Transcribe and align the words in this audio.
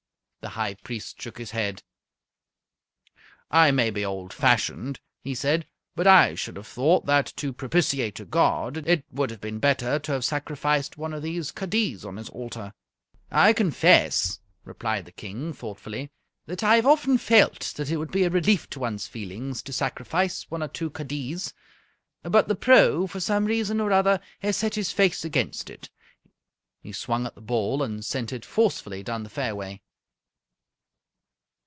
The 0.43 0.49
High 0.55 0.73
Priest 0.73 1.21
shook 1.21 1.37
his 1.37 1.51
head. 1.51 1.83
"I 3.51 3.69
may 3.69 3.91
be 3.91 4.03
old 4.03 4.33
fashioned," 4.33 4.99
he 5.23 5.35
said, 5.35 5.67
"but 5.95 6.07
I 6.07 6.33
should 6.33 6.55
have 6.55 6.65
thought 6.65 7.05
that, 7.05 7.27
to 7.35 7.53
propitiate 7.53 8.19
a 8.19 8.25
god, 8.25 8.77
it 8.87 9.05
would 9.11 9.29
have 9.29 9.39
been 9.39 9.59
better 9.59 9.99
to 9.99 10.11
have 10.13 10.25
sacrificed 10.25 10.97
one 10.97 11.13
of 11.13 11.21
these 11.21 11.51
kaddiz 11.51 12.03
on 12.03 12.17
his 12.17 12.27
altar." 12.29 12.73
"I 13.29 13.53
confess," 13.53 14.39
replied 14.63 15.05
the 15.05 15.11
King, 15.11 15.53
thoughtfully, 15.53 16.09
"that 16.47 16.63
I 16.63 16.75
have 16.77 16.87
often 16.87 17.19
felt 17.19 17.73
that 17.75 17.91
it 17.91 17.97
would 17.97 18.11
be 18.11 18.23
a 18.23 18.31
relief 18.31 18.67
to 18.71 18.79
one's 18.79 19.05
feelings 19.05 19.61
to 19.61 19.71
sacrifice 19.71 20.49
one 20.49 20.63
or 20.63 20.69
two 20.69 20.89
kaddiz, 20.89 21.53
but 22.23 22.47
The 22.47 22.55
Pro 22.55 23.05
for 23.05 23.19
some 23.19 23.45
reason 23.45 23.79
or 23.79 23.91
other 23.91 24.19
has 24.39 24.57
set 24.57 24.73
his 24.73 24.91
face 24.91 25.23
against 25.23 25.69
it." 25.69 25.91
He 26.81 26.93
swung 26.93 27.27
at 27.27 27.35
the 27.35 27.41
ball, 27.41 27.83
and 27.83 28.03
sent 28.03 28.33
it 28.33 28.43
forcefully 28.43 29.03
down 29.03 29.21
the 29.21 29.29
fairway. 29.29 29.83